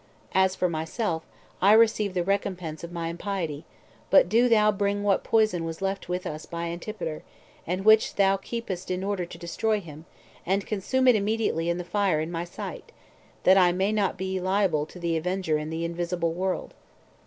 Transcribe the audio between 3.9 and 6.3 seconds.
but do thou bring what poison was left with